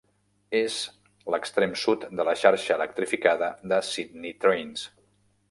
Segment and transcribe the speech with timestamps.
[0.59, 0.77] És
[1.35, 4.89] l'extrem sud de la xarxa electrificada de Sydney Trains.